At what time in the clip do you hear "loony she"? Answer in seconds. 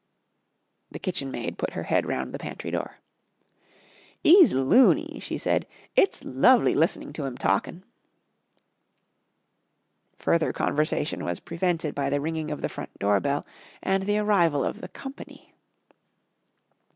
4.51-5.37